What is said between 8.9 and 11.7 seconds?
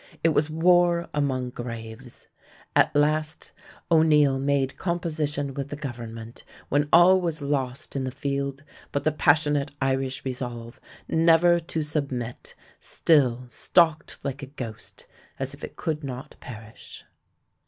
but the passionate Irish resolve never